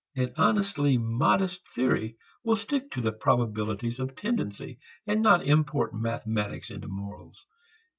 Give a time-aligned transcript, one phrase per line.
[0.15, 6.71] An honestly modest theory will stick to the probabilities of tendency, and not import mathematics
[6.71, 7.45] into morals.